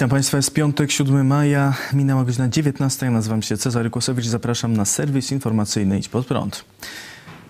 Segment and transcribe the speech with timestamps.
[0.00, 3.06] Witam Państwa, jest piątek, 7 maja, minęła godzina 19.
[3.06, 6.64] Ja nazywam się Cezary Kłosowicz zapraszam na serwis informacyjny Idź Pod Prąd.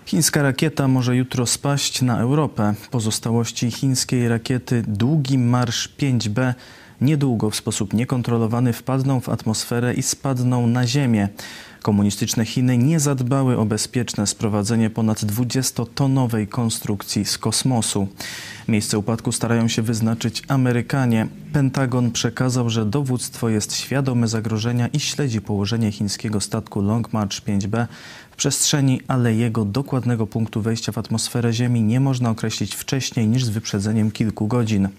[0.05, 2.73] Chińska rakieta może jutro spaść na Europę.
[2.91, 6.53] Pozostałości chińskiej rakiety Długi Marsz 5B
[7.01, 11.29] niedługo w sposób niekontrolowany wpadną w atmosferę i spadną na Ziemię.
[11.81, 18.07] Komunistyczne Chiny nie zadbały o bezpieczne sprowadzenie ponad 20-tonowej konstrukcji z kosmosu.
[18.67, 21.27] Miejsce upadku starają się wyznaczyć Amerykanie.
[21.53, 27.87] Pentagon przekazał, że dowództwo jest świadome zagrożenia i śledzi położenie chińskiego statku Long March 5B
[28.31, 33.45] w przestrzeni, ale jego dokładnego punktu wejścia w atmosferę Ziemi nie można określić wcześniej niż
[33.45, 34.89] z wyprzedzeniem kilku godzin.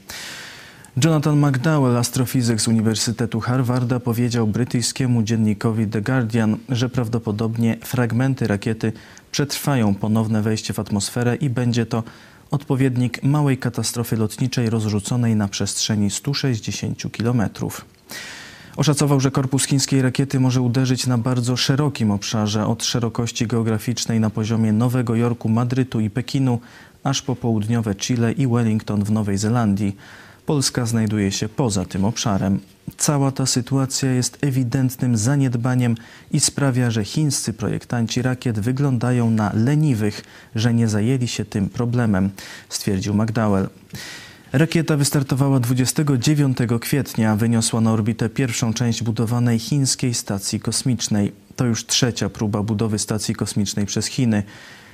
[0.97, 8.93] Jonathan McDowell, astrofizyk z Uniwersytetu Harvarda, powiedział brytyjskiemu dziennikowi The Guardian, że prawdopodobnie fragmenty rakiety
[9.31, 12.03] przetrwają ponowne wejście w atmosferę i będzie to
[12.51, 17.85] odpowiednik małej katastrofy lotniczej rozrzuconej na przestrzeni 160 kilometrów.
[18.77, 24.31] Oszacował, że korpus chińskiej rakiety może uderzyć na bardzo szerokim obszarze, od szerokości geograficznej na
[24.31, 26.61] poziomie Nowego Jorku, Madrytu i Pekinu,
[27.05, 29.97] aż po południowe Chile i Wellington w Nowej Zelandii.
[30.47, 32.61] Polska znajduje się poza tym obszarem.
[32.97, 35.95] Cała ta sytuacja jest ewidentnym zaniedbaniem
[36.31, 40.23] i sprawia, że chińscy projektanci rakiet wyglądają na leniwych,
[40.55, 42.31] że nie zajęli się tym problemem,
[42.69, 43.69] stwierdził McDowell.
[44.53, 51.33] Rakieta wystartowała 29 kwietnia, wyniosła na orbitę pierwszą część budowanej chińskiej stacji kosmicznej.
[51.57, 54.43] To już trzecia próba budowy stacji kosmicznej przez Chiny.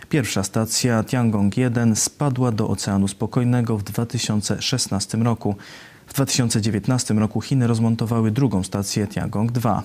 [0.09, 5.57] Pierwsza stacja Tiangong-1 spadła do Oceanu Spokojnego w 2016 roku.
[6.07, 9.83] W 2019 roku Chiny rozmontowały drugą stację Tiangong-2.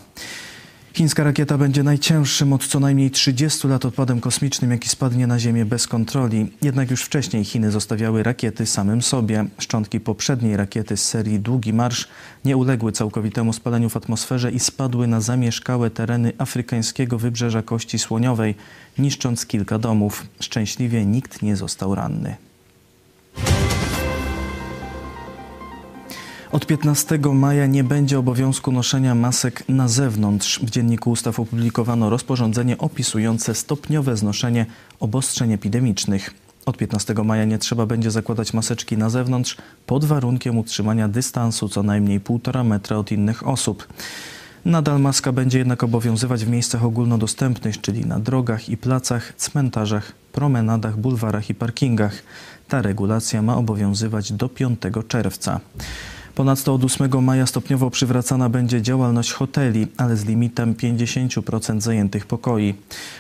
[0.94, 5.66] Chińska rakieta będzie najcięższym od co najmniej 30 lat odpadem kosmicznym, jaki spadnie na Ziemię
[5.66, 6.52] bez kontroli.
[6.62, 9.46] Jednak już wcześniej Chiny zostawiały rakiety samym sobie.
[9.60, 12.08] Szczątki poprzedniej rakiety z serii Długi Marsz
[12.46, 18.56] nie uległy całkowitemu spaleniu w atmosferze i spadły na zamieszkałe tereny afrykańskiego wybrzeża Kości Słoniowej,
[18.98, 20.26] niszcząc kilka domów.
[20.40, 22.36] Szczęśliwie nikt nie został ranny.
[26.54, 30.60] Od 15 maja nie będzie obowiązku noszenia masek na zewnątrz.
[30.60, 34.66] W Dzienniku Ustaw opublikowano rozporządzenie opisujące stopniowe znoszenie
[35.00, 36.34] obostrzeń epidemicznych.
[36.66, 41.84] Od 15 maja nie trzeba będzie zakładać maseczki na zewnątrz pod warunkiem utrzymania dystansu co
[41.84, 43.88] najmniej 1,5 metra od innych osób.
[44.66, 50.98] Nadal maska będzie jednak obowiązywać w miejscach ogólnodostępnych, czyli na drogach i placach, cmentarzach, promenadach,
[50.98, 52.24] bulwarach i parkingach.
[52.68, 55.60] Ta regulacja ma obowiązywać do 5 czerwca.
[56.36, 62.74] Ponadto od 8 maja stopniowo przywracana będzie działalność hoteli, ale z limitem 50% zajętych pokoi.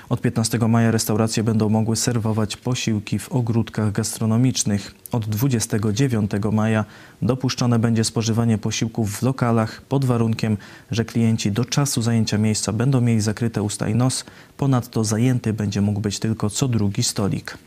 [0.09, 4.95] Od 15 maja restauracje będą mogły serwować posiłki w ogródkach gastronomicznych.
[5.11, 6.85] Od 29 maja
[7.21, 10.57] dopuszczone będzie spożywanie posiłków w lokalach pod warunkiem,
[10.91, 14.25] że klienci do czasu zajęcia miejsca będą mieli zakryte usta i nos.
[14.57, 17.57] Ponadto zajęty będzie mógł być tylko co drugi stolik.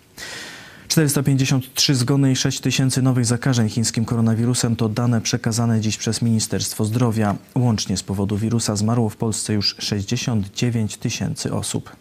[0.96, 6.84] 453 zgony i 6 tysięcy nowych zakażeń chińskim koronawirusem to dane przekazane dziś przez Ministerstwo
[6.84, 7.36] Zdrowia.
[7.54, 11.96] Łącznie z powodu wirusa zmarło w Polsce już 69 tysięcy osób.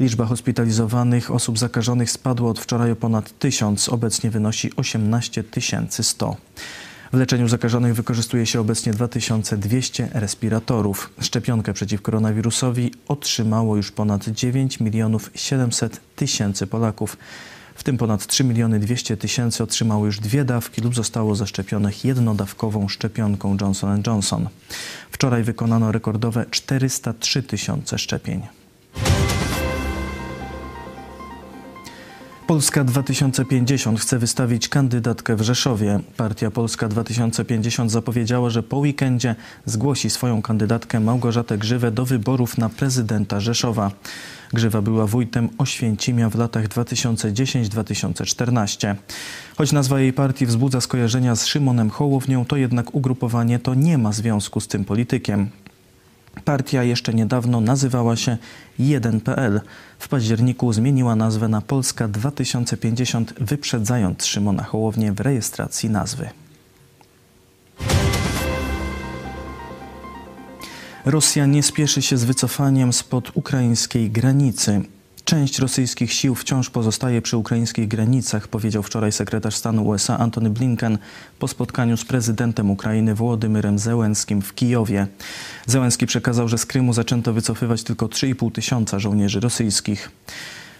[0.00, 5.44] Liczba hospitalizowanych osób zakażonych spadła od wczoraj o ponad 1000, obecnie wynosi 18
[6.00, 6.36] 100.
[7.12, 11.10] W leczeniu zakażonych wykorzystuje się obecnie 2200 respiratorów.
[11.20, 17.16] Szczepionkę przeciw koronawirusowi otrzymało już ponad 9 milionów 700 tysięcy Polaków.
[17.80, 22.88] W tym ponad 3 miliony 200 tysięcy otrzymało już dwie dawki lub zostało zaszczepionych jednodawkową
[22.88, 24.48] szczepionką Johnson Johnson.
[25.10, 28.59] Wczoraj wykonano rekordowe 403 tysiące szczepień.
[32.50, 36.00] Polska 2050 chce wystawić kandydatkę w Rzeszowie.
[36.16, 42.68] Partia Polska 2050 zapowiedziała, że po weekendzie zgłosi swoją kandydatkę Małgorzatę Grzywę do wyborów na
[42.68, 43.90] prezydenta Rzeszowa.
[44.52, 48.94] Grzywa była wójtem Oświęcimia w latach 2010-2014.
[49.56, 54.12] Choć nazwa jej partii wzbudza skojarzenia z Szymonem Hołownią, to jednak ugrupowanie to nie ma
[54.12, 55.50] związku z tym politykiem.
[56.44, 58.36] Partia jeszcze niedawno nazywała się
[58.80, 59.60] 1PL.
[59.98, 66.30] W październiku zmieniła nazwę na Polska 2050, wyprzedzając Szymona Hołownię w rejestracji nazwy.
[71.04, 74.82] Rosja nie spieszy się z wycofaniem spod ukraińskiej granicy.
[75.30, 80.98] Część rosyjskich sił wciąż pozostaje przy ukraińskich granicach, powiedział wczoraj sekretarz stanu USA Antony Blinken
[81.38, 85.06] po spotkaniu z prezydentem Ukrainy Wołodymyrem Zełenskim w Kijowie.
[85.66, 90.10] Zełenski przekazał, że z Krymu zaczęto wycofywać tylko 3,5 tysiąca żołnierzy rosyjskich.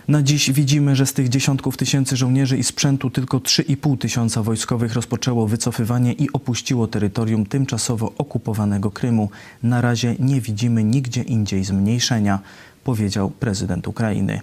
[0.08, 4.94] Na dziś widzimy, że z tych dziesiątków tysięcy żołnierzy i sprzętu tylko 3,5 tysiąca wojskowych
[4.94, 9.30] rozpoczęło wycofywanie i opuściło terytorium tymczasowo okupowanego Krymu.
[9.62, 12.38] Na razie nie widzimy nigdzie indziej zmniejszenia,
[12.84, 14.40] powiedział prezydent Ukrainy.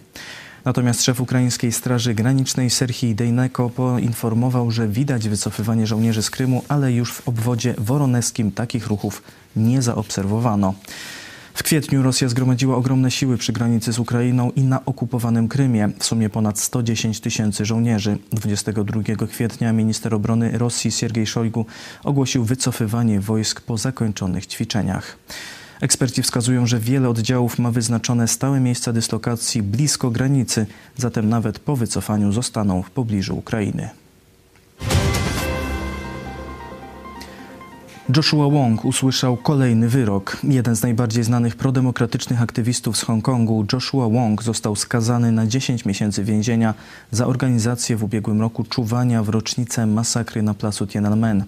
[0.66, 6.94] Natomiast szef ukraińskiej Straży Granicznej Serhii Dejneko poinformował, że widać wycofywanie żołnierzy z Krymu, ale
[6.94, 9.24] już w obwodzie woroneskim takich ruchów
[9.56, 10.74] nie zaobserwowano.
[11.54, 15.90] W kwietniu Rosja zgromadziła ogromne siły przy granicy z Ukrainą i na okupowanym Krymie.
[16.00, 18.18] W sumie ponad 110 tysięcy żołnierzy.
[18.32, 21.66] 22 kwietnia minister obrony Rosji Siergiej Szojgu
[22.04, 25.18] ogłosił wycofywanie wojsk po zakończonych ćwiczeniach.
[25.82, 30.66] Eksperci wskazują, że wiele oddziałów ma wyznaczone stałe miejsca dyslokacji blisko granicy,
[30.98, 33.90] zatem nawet po wycofaniu zostaną w pobliżu Ukrainy.
[38.16, 40.38] Joshua Wong usłyszał kolejny wyrok.
[40.44, 46.24] Jeden z najbardziej znanych prodemokratycznych aktywistów z Hongkongu, Joshua Wong, został skazany na 10 miesięcy
[46.24, 46.74] więzienia
[47.12, 51.44] za organizację w ubiegłym roku czuwania w rocznicę masakry na placu Tiananmen.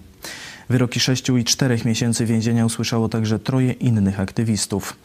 [0.70, 4.96] Wyroki 6 i 4 miesięcy więzienia usłyszało także troje innych aktywistów.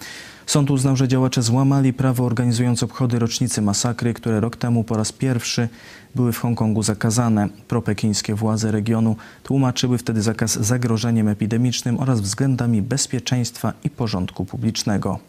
[0.45, 5.11] Sąd uznał, że działacze złamali prawo organizując obchody rocznicy masakry, które rok temu po raz
[5.11, 5.69] pierwszy
[6.15, 7.49] były w Hongkongu zakazane.
[7.67, 15.19] Propekińskie władze regionu tłumaczyły wtedy zakaz zagrożeniem epidemicznym oraz względami bezpieczeństwa i porządku publicznego.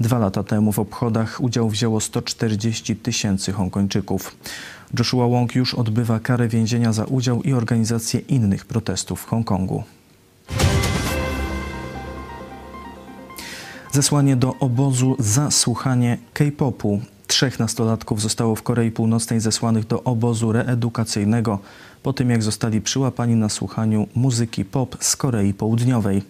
[0.00, 4.36] Dwa lata temu w obchodach udział wzięło 140 tysięcy Hongkończyków.
[4.98, 9.82] Joshua Wong już odbywa karę więzienia za udział i organizację innych protestów w Hongkongu.
[13.92, 17.00] Zesłanie do obozu za słuchanie K-popu.
[17.26, 21.58] Trzech nastolatków zostało w Korei Północnej zesłanych do obozu reedukacyjnego
[22.02, 26.22] po tym, jak zostali przyłapani na słuchaniu muzyki pop z Korei Południowej.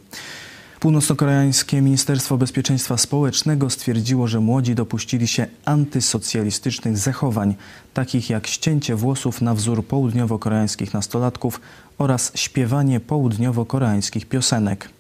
[0.81, 7.55] Północnokoreańskie Ministerstwo Bezpieczeństwa Społecznego stwierdziło, że młodzi dopuścili się antysocjalistycznych zachowań,
[7.95, 11.61] takich jak ścięcie włosów na wzór południowo-koreańskich nastolatków
[11.99, 14.91] oraz śpiewanie południowo-koreańskich piosenek.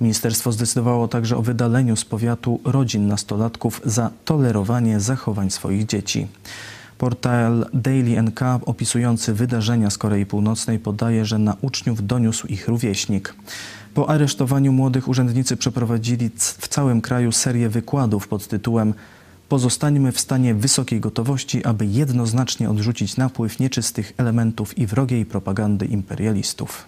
[0.00, 6.26] Ministerstwo zdecydowało także o wydaleniu z powiatu rodzin nastolatków za tolerowanie zachowań swoich dzieci.
[6.98, 13.34] Portal Daily NK opisujący wydarzenia z Korei Północnej podaje, że na uczniów doniósł ich rówieśnik.
[13.98, 18.94] Po aresztowaniu młodych urzędnicy przeprowadzili w całym kraju serię wykładów pod tytułem
[19.48, 26.86] Pozostańmy w stanie wysokiej gotowości, aby jednoznacznie odrzucić napływ nieczystych elementów i wrogiej propagandy imperialistów.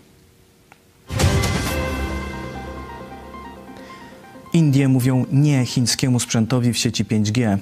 [4.80, 7.58] Indie mówią nie chińskiemu sprzętowi w sieci 5G.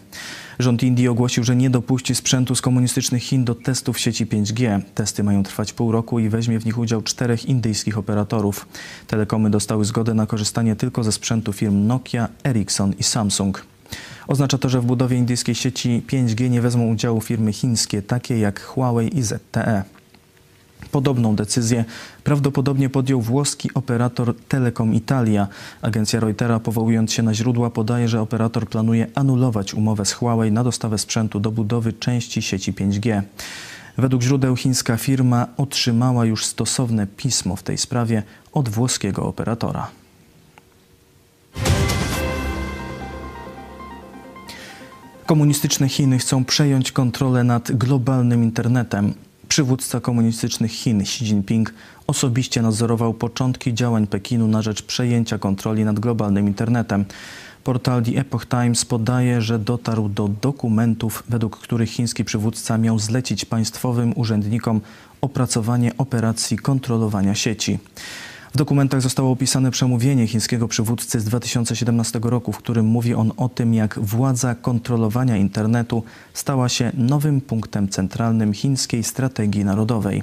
[0.59, 4.81] Rząd Indii ogłosił, że nie dopuści sprzętu z komunistycznych Chin do testów sieci 5G.
[4.95, 8.69] Testy mają trwać pół roku i weźmie w nich udział czterech indyjskich operatorów.
[9.07, 13.65] Telekomy dostały zgodę na korzystanie tylko ze sprzętu firm Nokia, Ericsson i Samsung.
[14.29, 18.61] Oznacza to, że w budowie indyjskiej sieci 5G nie wezmą udziału firmy chińskie, takie jak
[18.61, 19.98] Huawei i ZTE.
[20.93, 21.85] Podobną decyzję
[22.25, 25.49] prawdopodobnie podjął włoski operator Telecom Italia.
[25.83, 30.65] Agencja Reutera, powołując się na źródła, podaje, że operator planuje anulować umowę z Huawei na
[30.65, 33.23] dostawę sprzętu do budowy części sieci 5G.
[33.99, 38.23] Według źródeł chińska firma otrzymała już stosowne pismo w tej sprawie
[38.53, 39.91] od włoskiego operatora.
[45.27, 49.15] Komunistyczne Chiny chcą przejąć kontrolę nad globalnym internetem.
[49.49, 51.75] Przywódca komunistycznych Chin Xi Jinping
[52.07, 57.05] osobiście nadzorował początki działań Pekinu na rzecz przejęcia kontroli nad globalnym internetem.
[57.65, 63.45] Portal The Epoch Times podaje, że dotarł do dokumentów, według których chiński przywódca miał zlecić
[63.45, 64.81] państwowym urzędnikom
[65.21, 67.79] opracowanie operacji kontrolowania sieci.
[68.53, 73.49] W dokumentach zostało opisane przemówienie chińskiego przywódcy z 2017 roku, w którym mówi on o
[73.49, 76.03] tym, jak władza kontrolowania internetu
[76.35, 80.23] stała się nowym punktem centralnym chińskiej strategii narodowej.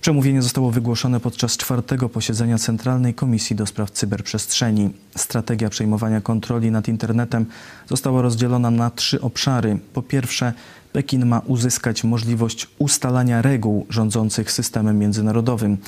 [0.00, 4.90] Przemówienie zostało wygłoszone podczas czwartego posiedzenia Centralnej Komisji do Spraw Cyberprzestrzeni.
[5.16, 7.46] Strategia przejmowania kontroli nad internetem
[7.88, 9.78] została rozdzielona na trzy obszary.
[9.92, 10.52] Po pierwsze,
[10.92, 15.78] Pekin ma uzyskać możliwość ustalania reguł rządzących systemem międzynarodowym.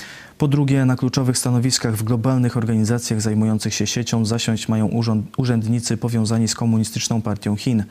[0.43, 4.91] Po drugie, na kluczowych stanowiskach w globalnych organizacjach zajmujących się siecią zasiąść mają
[5.37, 7.85] urzędnicy powiązani z Komunistyczną Partią Chin.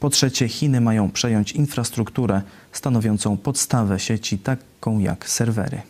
[0.00, 2.42] Po trzecie, Chiny mają przejąć infrastrukturę
[2.72, 5.82] stanowiącą podstawę sieci, taką jak serwery.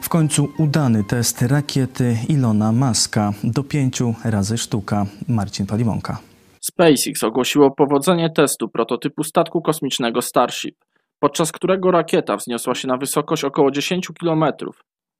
[0.00, 5.06] W końcu udany test rakiety Ilona Maska do pięciu razy sztuka.
[5.28, 6.18] Marcin Palimonka.
[6.60, 10.76] SpaceX ogłosiło powodzenie testu prototypu statku kosmicznego Starship,
[11.22, 14.44] podczas którego rakieta wzniosła się na wysokość około 10 km.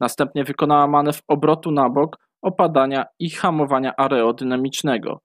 [0.00, 5.20] Następnie wykonała manewr obrotu na bok, opadania i hamowania aerodynamicznego.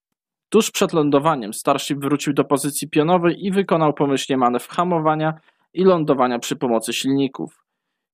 [0.49, 5.33] Tuż przed lądowaniem Starship wrócił do pozycji pionowej i wykonał pomyślnie manewr hamowania
[5.73, 7.63] i lądowania przy pomocy silników.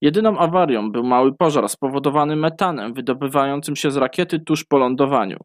[0.02, 5.38] Jedyną awarią był mały pożar spowodowany metanem wydobywającym się z rakiety tuż po lądowaniu.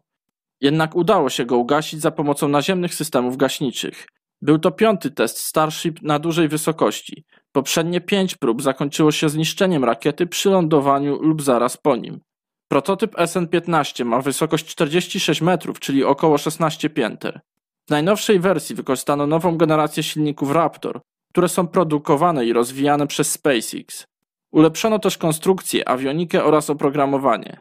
[0.61, 4.07] Jednak udało się go ugasić za pomocą naziemnych systemów gaśniczych.
[4.43, 7.25] Był to piąty test Starship na dużej wysokości.
[7.53, 12.21] Poprzednie pięć prób zakończyło się zniszczeniem rakiety przy lądowaniu lub zaraz po nim.
[12.69, 17.41] Prototyp SN-15 ma wysokość 46 metrów, czyli około 16 pięter.
[17.87, 24.07] W najnowszej wersji wykorzystano nową generację silników Raptor, które są produkowane i rozwijane przez SpaceX.
[24.53, 27.61] Ulepszono też konstrukcję, awionikę oraz oprogramowanie.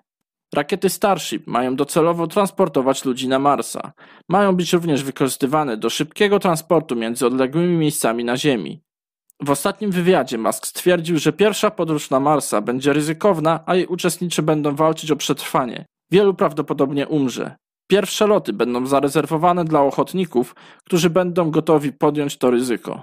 [0.55, 3.91] Rakiety Starship mają docelowo transportować ludzi na Marsa.
[4.29, 8.81] Mają być również wykorzystywane do szybkiego transportu między odległymi miejscami na Ziemi.
[9.41, 14.41] W ostatnim wywiadzie Musk stwierdził, że pierwsza podróż na Marsa będzie ryzykowna, a jej uczestnicy
[14.41, 15.85] będą walczyć o przetrwanie.
[16.11, 17.55] Wielu prawdopodobnie umrze.
[17.87, 23.01] Pierwsze loty będą zarezerwowane dla ochotników, którzy będą gotowi podjąć to ryzyko.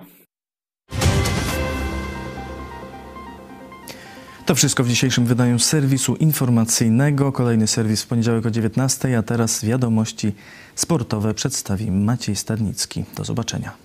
[4.47, 7.33] To wszystko w dzisiejszym wydaniu serwisu informacyjnego.
[7.33, 10.33] Kolejny serwis w poniedziałek o 19, a teraz wiadomości
[10.75, 13.05] sportowe przedstawi Maciej Stadnicki.
[13.17, 13.77] Do zobaczenia.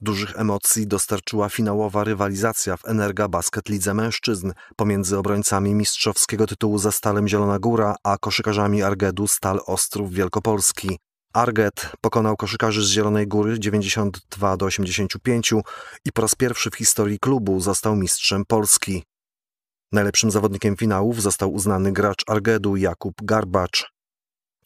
[0.00, 6.92] Dużych emocji dostarczyła finałowa rywalizacja w Energa Basket Lidze Mężczyzn pomiędzy obrońcami mistrzowskiego tytułu za
[6.92, 10.98] Stalem Zielona Góra, a koszykarzami Argedu Stal Ostrów Wielkopolski.
[11.34, 15.52] Arget pokonał koszykarzy z Zielonej Góry 92 do 85
[16.04, 19.04] i po raz pierwszy w historii klubu został mistrzem Polski.
[19.92, 23.92] Najlepszym zawodnikiem finałów został uznany gracz Argedu Jakub Garbacz.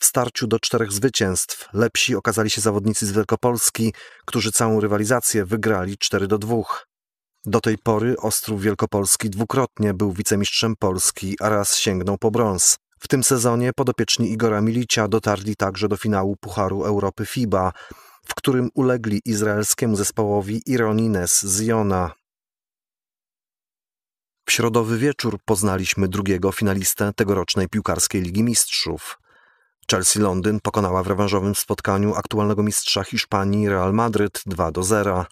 [0.00, 3.94] W starciu do czterech zwycięstw lepsi okazali się zawodnicy z Wielkopolski,
[4.26, 6.56] którzy całą rywalizację wygrali 4 do 2.
[7.44, 12.78] Do tej pory Ostrów Wielkopolski dwukrotnie był wicemistrzem Polski, a raz sięgnął po brąz.
[13.00, 17.73] W tym sezonie podopieczni Igora Milicia dotarli także do finału Pucharu Europy FIBA,
[18.28, 22.12] w którym ulegli izraelskiemu zespołowi Ironines z Jona.
[24.49, 29.19] W środowy wieczór poznaliśmy drugiego finalistę tegorocznej piłkarskiej Ligi Mistrzów.
[29.90, 35.26] Chelsea Londyn pokonała w rewanżowym spotkaniu aktualnego mistrza Hiszpanii Real Madryt 2 do 0.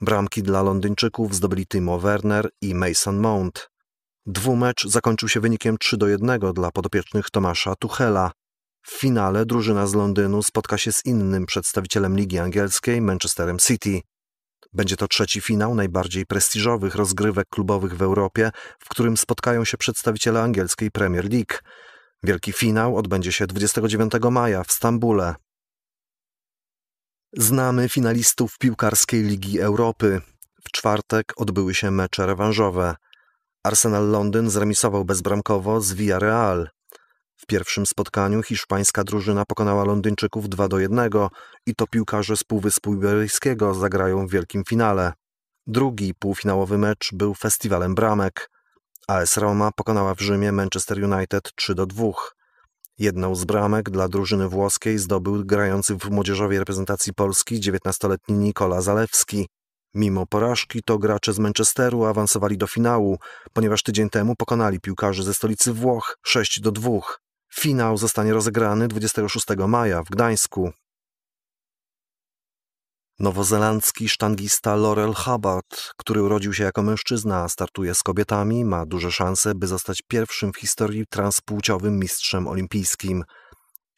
[0.00, 3.70] Bramki dla Londyńczyków zdobyli Timo Werner i Mason Mount.
[4.30, 8.32] Dwumecz zakończył się wynikiem 3 do 1 dla podopiecznych Tomasza Tuchela.
[8.82, 14.00] W finale drużyna z Londynu spotka się z innym przedstawicielem Ligi Angielskiej, Manchesterem City.
[14.72, 20.42] Będzie to trzeci finał najbardziej prestiżowych rozgrywek klubowych w Europie, w którym spotkają się przedstawiciele
[20.42, 21.54] angielskiej Premier League.
[22.22, 25.34] Wielki finał odbędzie się 29 maja w Stambule.
[27.32, 30.20] Znamy finalistów piłkarskiej Ligi Europy.
[30.64, 32.94] W czwartek odbyły się mecze rewanżowe.
[33.62, 36.68] Arsenal Londyn zremisował bezbramkowo z Villarreal.
[37.36, 41.10] W pierwszym spotkaniu hiszpańska drużyna pokonała Londyńczyków 2 do 1
[41.66, 45.12] i to piłkarze z Półwyspu Iberyjskiego zagrają w wielkim finale.
[45.66, 48.50] Drugi półfinałowy mecz był festiwalem bramek.
[49.08, 52.04] AS Roma pokonała w Rzymie Manchester United 3 do 2.
[52.98, 59.48] Jedną z bramek dla drużyny włoskiej zdobył grający w młodzieżowej reprezentacji Polski 19-letni Nikola Zalewski.
[59.94, 63.18] Mimo porażki to gracze z Manchesteru awansowali do finału,
[63.52, 66.90] ponieważ tydzień temu pokonali piłkarzy ze stolicy Włoch 6 do 2.
[67.54, 70.72] Finał zostanie rozegrany 26 maja w Gdańsku.
[73.18, 79.54] Nowozelandzki sztangista Laurel Hubbard, który urodził się jako mężczyzna, startuje z kobietami, ma duże szanse,
[79.54, 83.24] by zostać pierwszym w historii transpłciowym mistrzem olimpijskim.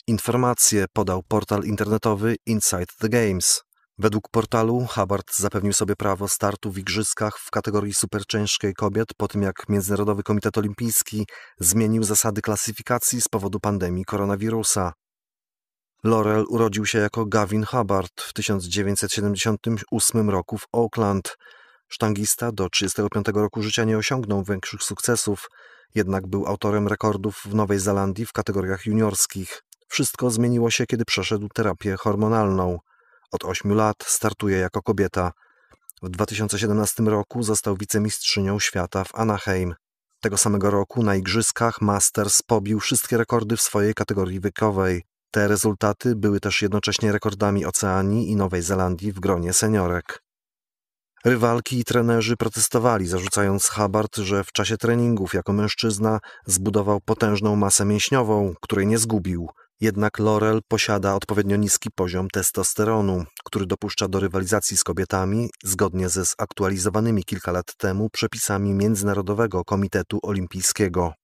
[0.06, 3.62] Informacje podał portal internetowy Inside the Games.
[4.02, 9.42] Według portalu Hubbard zapewnił sobie prawo startu w igrzyskach w kategorii superciężkiej kobiet po tym
[9.42, 11.26] jak Międzynarodowy Komitet Olimpijski
[11.58, 14.92] zmienił zasady klasyfikacji z powodu pandemii koronawirusa.
[16.04, 21.36] Laurel urodził się jako Gavin Hubbard w 1978 roku w Oakland.
[21.88, 25.48] Sztangista do 35 roku życia nie osiągnął większych sukcesów,
[25.94, 29.62] jednak był autorem rekordów w Nowej Zelandii w kategoriach juniorskich.
[29.88, 32.78] Wszystko zmieniło się, kiedy przeszedł terapię hormonalną.
[33.32, 35.32] Od 8 lat startuje jako kobieta.
[36.02, 39.74] W 2017 roku został wicemistrzynią świata w Anaheim.
[40.20, 45.02] Tego samego roku na Igrzyskach Masters pobił wszystkie rekordy w swojej kategorii wiekowej.
[45.30, 50.22] Te rezultaty były też jednocześnie rekordami Oceanii i Nowej Zelandii w gronie seniorek.
[51.24, 57.84] Rywalki i trenerzy protestowali, zarzucając Hubbard, że w czasie treningów jako mężczyzna zbudował potężną masę
[57.84, 59.48] mięśniową, której nie zgubił.
[59.80, 66.24] Jednak Laurel posiada odpowiednio niski poziom testosteronu, który dopuszcza do rywalizacji z kobietami zgodnie ze
[66.24, 71.14] zaktualizowanymi kilka lat temu przepisami Międzynarodowego Komitetu Olimpijskiego.